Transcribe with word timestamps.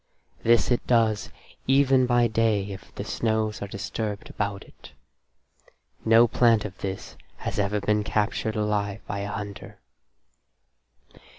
This 0.41 0.71
it 0.71 0.87
does 0.87 1.29
even 1.67 2.07
by 2.07 2.25
day 2.25 2.71
if 2.71 2.91
the 2.95 3.05
snows 3.05 3.61
are 3.61 3.67
disturbed 3.67 4.31
about 4.31 4.63
it. 4.63 4.93
No 6.03 6.27
plant 6.27 6.65
of 6.65 6.75
this 6.79 7.15
has 7.37 7.59
ever 7.59 7.79
been 7.79 8.03
captured 8.03 8.55
alive 8.55 9.01
by 9.05 9.19
a 9.19 9.27
hunter.) 9.31 9.77